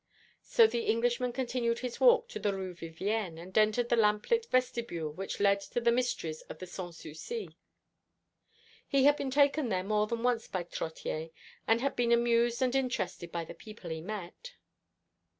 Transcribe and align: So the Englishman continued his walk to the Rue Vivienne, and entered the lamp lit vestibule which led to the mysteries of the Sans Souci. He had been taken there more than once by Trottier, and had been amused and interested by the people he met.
So 0.41 0.65
the 0.65 0.85
Englishman 0.87 1.31
continued 1.31 1.77
his 1.85 1.99
walk 1.99 2.27
to 2.29 2.39
the 2.39 2.55
Rue 2.55 2.73
Vivienne, 2.73 3.37
and 3.37 3.55
entered 3.55 3.89
the 3.89 3.95
lamp 3.95 4.31
lit 4.31 4.47
vestibule 4.47 5.13
which 5.13 5.39
led 5.39 5.61
to 5.61 5.79
the 5.79 5.91
mysteries 5.91 6.41
of 6.49 6.57
the 6.57 6.65
Sans 6.65 6.97
Souci. 6.97 7.55
He 8.87 9.03
had 9.03 9.15
been 9.15 9.29
taken 9.29 9.69
there 9.69 9.83
more 9.83 10.07
than 10.07 10.23
once 10.23 10.47
by 10.47 10.63
Trottier, 10.63 11.29
and 11.67 11.81
had 11.81 11.95
been 11.95 12.11
amused 12.11 12.63
and 12.63 12.73
interested 12.75 13.31
by 13.31 13.45
the 13.45 13.53
people 13.53 13.91
he 13.91 14.01
met. 14.01 14.55